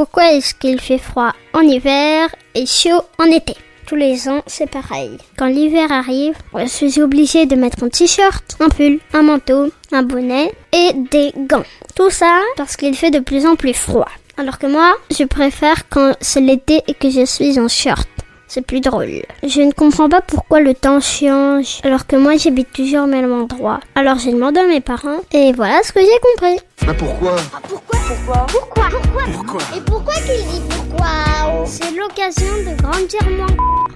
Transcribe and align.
Pourquoi 0.00 0.32
est-ce 0.32 0.54
qu'il 0.54 0.80
fait 0.80 0.96
froid 0.96 1.34
en 1.52 1.60
hiver 1.60 2.34
et 2.54 2.64
chaud 2.64 3.02
en 3.18 3.26
été 3.26 3.54
tous 3.86 3.96
les 3.96 4.30
ans, 4.30 4.40
c'est 4.46 4.70
pareil. 4.70 5.18
Quand 5.36 5.48
l'hiver 5.48 5.92
arrive, 5.92 6.34
je 6.56 6.64
suis 6.64 7.02
obligée 7.02 7.44
de 7.44 7.54
mettre 7.54 7.84
un 7.84 7.90
t-shirt, 7.90 8.56
un 8.60 8.70
pull, 8.70 8.98
un 9.12 9.22
manteau, 9.22 9.70
un 9.92 10.02
bonnet 10.02 10.54
et 10.72 10.94
des 10.94 11.32
gants. 11.36 11.64
Tout 11.94 12.08
ça 12.08 12.40
parce 12.56 12.76
qu'il 12.76 12.94
fait 12.94 13.10
de 13.10 13.18
plus 13.18 13.44
en 13.44 13.56
plus 13.56 13.74
froid. 13.74 14.08
Alors 14.38 14.58
que 14.58 14.68
moi, 14.68 14.94
je 15.10 15.24
préfère 15.24 15.86
quand 15.90 16.14
c'est 16.22 16.40
l'été 16.40 16.80
et 16.88 16.94
que 16.94 17.10
je 17.10 17.26
suis 17.26 17.60
en 17.60 17.68
short. 17.68 18.08
C'est 18.52 18.62
plus 18.62 18.80
drôle. 18.80 19.22
Je 19.44 19.60
ne 19.60 19.70
comprends 19.70 20.08
pas 20.08 20.22
pourquoi 20.22 20.58
le 20.58 20.74
temps 20.74 20.98
change 21.00 21.78
alors 21.84 22.04
que 22.08 22.16
moi 22.16 22.36
j'habite 22.36 22.72
toujours 22.72 23.04
au 23.04 23.06
même 23.06 23.32
endroit. 23.32 23.78
Alors 23.94 24.18
j'ai 24.18 24.32
demandé 24.32 24.58
à 24.58 24.66
mes 24.66 24.80
parents 24.80 25.20
et 25.32 25.52
voilà 25.52 25.80
ce 25.84 25.92
que 25.92 26.00
j'ai 26.00 26.18
compris. 26.34 26.58
Bah 26.84 26.94
pourquoi? 26.98 27.36
Pourquoi? 27.68 28.00
Pourquoi? 28.08 28.46
Pourquoi? 28.48 28.88
Pourquoi? 28.90 29.22
Pourquoi? 29.32 29.60
Et 29.76 29.80
pourquoi 29.82 30.14
qu'il 30.14 30.44
dit 30.48 30.62
pourquoi? 30.68 31.64
C'est 31.64 31.92
l'occasion 31.92 32.52
de 32.66 32.82
grandir 32.82 33.22
moins. 33.30 33.46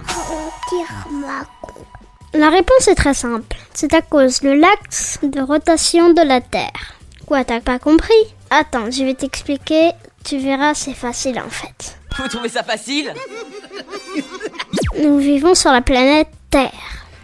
Grandir 0.07 0.87
ma 1.11 2.39
La 2.39 2.49
réponse 2.49 2.87
est 2.87 2.95
très 2.95 3.13
simple. 3.13 3.57
C'est 3.73 3.93
à 3.93 4.01
cause 4.01 4.39
de 4.39 4.51
l'axe 4.51 5.19
de 5.21 5.41
rotation 5.41 6.13
de 6.13 6.21
la 6.21 6.39
Terre. 6.39 6.95
Quoi, 7.25 7.43
t'as 7.43 7.59
pas 7.59 7.77
compris? 7.77 8.13
Attends, 8.51 8.89
je 8.89 9.03
vais 9.03 9.15
t'expliquer. 9.15 9.91
Tu 10.23 10.37
verras, 10.37 10.75
c'est 10.75 10.93
facile 10.93 11.41
en 11.45 11.49
fait. 11.49 11.97
Vous 12.17 12.29
trouvez 12.29 12.47
ça 12.47 12.63
facile 12.63 13.13
Nous 14.97 15.17
vivons 15.17 15.55
sur 15.55 15.71
la 15.71 15.81
planète 15.81 16.29
Terre. 16.49 16.71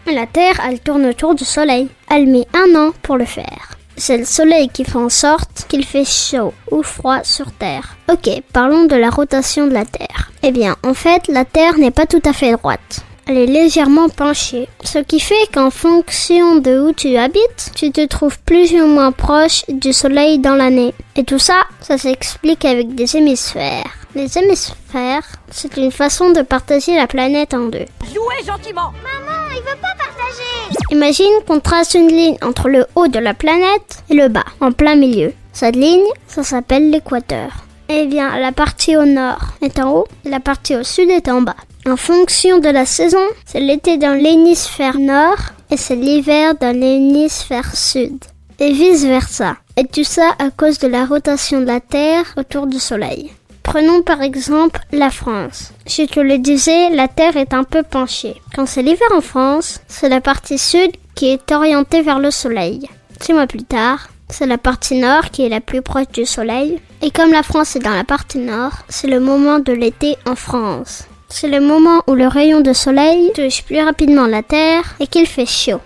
La 0.06 0.26
Terre, 0.26 0.60
elle 0.68 0.80
tourne 0.80 1.06
autour 1.06 1.34
du 1.34 1.44
Soleil. 1.44 1.88
Elle 2.10 2.26
met 2.26 2.46
un 2.52 2.78
an 2.78 2.90
pour 3.02 3.16
le 3.16 3.24
faire. 3.24 3.78
C'est 3.96 4.18
le 4.18 4.26
Soleil 4.26 4.68
qui 4.68 4.84
fait 4.84 4.96
en 4.96 5.08
sorte 5.08 5.64
qu'il 5.68 5.84
fait 5.84 6.04
chaud 6.04 6.52
ou 6.70 6.82
froid 6.82 7.24
sur 7.24 7.50
Terre. 7.52 7.96
Ok, 8.10 8.28
parlons 8.52 8.84
de 8.84 8.96
la 8.96 9.08
rotation 9.08 9.66
de 9.66 9.72
la 9.72 9.86
Terre. 9.86 10.30
Eh 10.42 10.50
bien, 10.50 10.76
en 10.84 10.92
fait, 10.92 11.28
la 11.28 11.46
Terre 11.46 11.78
n'est 11.78 11.90
pas 11.90 12.06
tout 12.06 12.22
à 12.26 12.34
fait 12.34 12.52
droite. 12.52 13.04
Elle 13.26 13.38
est 13.38 13.46
légèrement 13.46 14.08
penchée, 14.08 14.68
ce 14.84 14.98
qui 14.98 15.20
fait 15.20 15.46
qu'en 15.54 15.70
fonction 15.70 16.56
de 16.56 16.80
où 16.80 16.92
tu 16.92 17.16
habites, 17.16 17.70
tu 17.74 17.90
te 17.90 18.04
trouves 18.06 18.38
plus 18.40 18.72
ou 18.74 18.86
moins 18.86 19.12
proche 19.12 19.64
du 19.68 19.92
Soleil 19.92 20.40
dans 20.40 20.56
l'année. 20.56 20.92
Et 21.16 21.24
tout 21.24 21.38
ça, 21.38 21.62
ça 21.80 21.96
s'explique 21.96 22.64
avec 22.64 22.94
des 22.94 23.16
hémisphères. 23.16 24.01
Les 24.14 24.36
hémisphères, 24.36 25.26
c'est 25.50 25.78
une 25.78 25.90
façon 25.90 26.30
de 26.32 26.42
partager 26.42 26.94
la 26.94 27.06
planète 27.06 27.54
en 27.54 27.68
deux. 27.68 27.86
Jouez 28.12 28.44
gentiment 28.46 28.92
Maman, 29.02 29.48
il 29.50 29.60
veut 29.60 29.78
pas 29.80 29.94
partager 29.96 30.76
Imagine 30.90 31.42
qu'on 31.46 31.60
trace 31.60 31.94
une 31.94 32.08
ligne 32.08 32.36
entre 32.42 32.68
le 32.68 32.84
haut 32.94 33.08
de 33.08 33.18
la 33.18 33.32
planète 33.32 34.04
et 34.10 34.14
le 34.14 34.28
bas, 34.28 34.44
en 34.60 34.70
plein 34.72 34.96
milieu. 34.96 35.32
Cette 35.54 35.76
ligne, 35.76 36.04
ça 36.26 36.42
s'appelle 36.42 36.90
l'équateur. 36.90 37.64
Eh 37.88 38.04
bien, 38.06 38.38
la 38.38 38.52
partie 38.52 38.98
au 38.98 39.06
nord 39.06 39.54
est 39.62 39.80
en 39.80 39.90
haut 39.96 40.06
et 40.26 40.28
la 40.28 40.40
partie 40.40 40.76
au 40.76 40.82
sud 40.82 41.08
est 41.08 41.28
en 41.28 41.40
bas. 41.40 41.56
En 41.86 41.96
fonction 41.96 42.58
de 42.58 42.68
la 42.68 42.84
saison, 42.84 43.26
c'est 43.46 43.60
l'été 43.60 43.96
dans 43.96 44.14
l'hémisphère 44.14 44.98
nord 44.98 45.38
et 45.70 45.78
c'est 45.78 45.96
l'hiver 45.96 46.54
dans 46.60 46.78
l'hémisphère 46.78 47.74
sud. 47.74 48.18
Et 48.60 48.72
vice 48.72 49.04
versa. 49.04 49.56
Et 49.78 49.86
tout 49.86 50.04
ça 50.04 50.34
à 50.38 50.50
cause 50.50 50.78
de 50.78 50.86
la 50.86 51.06
rotation 51.06 51.60
de 51.60 51.66
la 51.66 51.80
Terre 51.80 52.34
autour 52.36 52.66
du 52.66 52.78
Soleil. 52.78 53.32
Prenons 53.72 54.02
par 54.02 54.20
exemple 54.20 54.80
la 54.92 55.08
France. 55.08 55.72
Je 55.86 56.02
te 56.02 56.20
le 56.20 56.36
disais, 56.36 56.90
la 56.90 57.08
Terre 57.08 57.38
est 57.38 57.54
un 57.54 57.64
peu 57.64 57.82
penchée. 57.82 58.34
Quand 58.54 58.66
c'est 58.66 58.82
l'hiver 58.82 59.08
en 59.16 59.22
France, 59.22 59.80
c'est 59.88 60.10
la 60.10 60.20
partie 60.20 60.58
sud 60.58 60.90
qui 61.14 61.28
est 61.28 61.50
orientée 61.50 62.02
vers 62.02 62.18
le 62.18 62.30
Soleil. 62.30 62.86
Six 63.22 63.32
mois 63.32 63.46
plus 63.46 63.64
tard, 63.64 64.10
c'est 64.28 64.46
la 64.46 64.58
partie 64.58 65.00
nord 65.00 65.30
qui 65.30 65.46
est 65.46 65.48
la 65.48 65.62
plus 65.62 65.80
proche 65.80 66.08
du 66.12 66.26
Soleil. 66.26 66.80
Et 67.00 67.10
comme 67.10 67.32
la 67.32 67.42
France 67.42 67.74
est 67.74 67.78
dans 67.78 67.94
la 67.94 68.04
partie 68.04 68.40
nord, 68.40 68.72
c'est 68.90 69.08
le 69.08 69.20
moment 69.20 69.58
de 69.58 69.72
l'été 69.72 70.16
en 70.28 70.36
France. 70.36 71.04
C'est 71.30 71.48
le 71.48 71.60
moment 71.60 72.02
où 72.06 72.12
le 72.12 72.26
rayon 72.26 72.60
de 72.60 72.74
soleil 72.74 73.32
touche 73.34 73.62
plus 73.62 73.80
rapidement 73.80 74.26
la 74.26 74.42
Terre 74.42 74.84
et 75.00 75.06
qu'il 75.06 75.26
fait 75.26 75.46
chaud. 75.46 75.80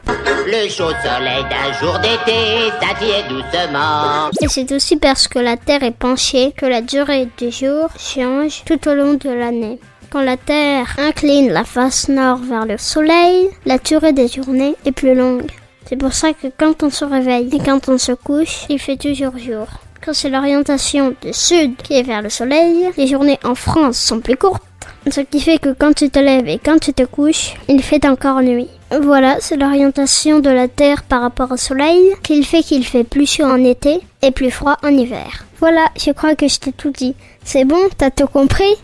Le 0.48 0.68
chaud 0.68 0.92
soleil 1.02 1.44
d'un 1.50 1.72
jour 1.72 1.98
d'été 1.98 2.70
s'attire 2.80 3.28
doucement. 3.28 4.30
Et 4.40 4.46
c'est 4.46 4.70
aussi 4.70 4.96
parce 4.96 5.26
que 5.26 5.40
la 5.40 5.56
Terre 5.56 5.82
est 5.82 5.90
penchée 5.90 6.52
que 6.56 6.66
la 6.66 6.82
durée 6.82 7.28
du 7.36 7.50
jour 7.50 7.88
change 7.98 8.62
tout 8.64 8.88
au 8.88 8.94
long 8.94 9.14
de 9.14 9.28
l'année. 9.28 9.80
Quand 10.08 10.22
la 10.22 10.36
Terre 10.36 10.86
incline 10.98 11.50
la 11.50 11.64
face 11.64 12.08
nord 12.08 12.38
vers 12.38 12.64
le 12.64 12.78
soleil, 12.78 13.48
la 13.64 13.78
durée 13.78 14.12
des 14.12 14.28
journées 14.28 14.76
est 14.84 14.92
plus 14.92 15.16
longue. 15.16 15.50
C'est 15.88 15.96
pour 15.96 16.12
ça 16.12 16.32
que 16.32 16.46
quand 16.56 16.84
on 16.84 16.90
se 16.90 17.04
réveille 17.04 17.50
et 17.52 17.58
quand 17.58 17.88
on 17.88 17.98
se 17.98 18.12
couche, 18.12 18.66
il 18.68 18.78
fait 18.78 18.96
toujours 18.96 19.36
jour. 19.38 19.66
Quand 20.04 20.14
c'est 20.14 20.30
l'orientation 20.30 21.12
du 21.22 21.32
sud 21.32 21.74
qui 21.82 21.94
est 21.94 22.04
vers 22.04 22.22
le 22.22 22.30
soleil, 22.30 22.88
les 22.96 23.08
journées 23.08 23.40
en 23.42 23.56
France 23.56 23.98
sont 23.98 24.20
plus 24.20 24.36
courtes. 24.36 24.62
Ce 25.08 25.20
qui 25.20 25.40
fait 25.40 25.58
que 25.58 25.72
quand 25.72 25.92
tu 25.92 26.10
te 26.10 26.18
lèves 26.18 26.48
et 26.48 26.58
quand 26.58 26.80
tu 26.80 26.92
te 26.92 27.04
couches, 27.04 27.54
il 27.68 27.80
fait 27.82 28.04
encore 28.06 28.42
nuit. 28.42 28.68
Voilà, 28.90 29.36
c'est 29.40 29.56
l'orientation 29.56 30.40
de 30.40 30.50
la 30.50 30.66
Terre 30.66 31.04
par 31.04 31.22
rapport 31.22 31.52
au 31.52 31.56
Soleil 31.56 32.12
qu'il 32.24 32.44
fait 32.44 32.62
qu'il 32.62 32.84
fait 32.84 33.04
plus 33.04 33.26
chaud 33.26 33.44
en 33.44 33.62
été 33.62 34.00
et 34.22 34.32
plus 34.32 34.50
froid 34.50 34.76
en 34.82 34.88
hiver. 34.88 35.44
Voilà, 35.58 35.86
je 35.96 36.10
crois 36.10 36.34
que 36.34 36.48
je 36.48 36.58
t'ai 36.58 36.72
tout 36.72 36.90
dit. 36.90 37.14
C'est 37.44 37.64
bon, 37.64 37.88
t'as 37.96 38.10
tout 38.10 38.26
compris? 38.26 38.74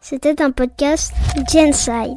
C'était 0.00 0.42
un 0.42 0.50
podcast 0.50 1.12
Genside. 1.52 2.16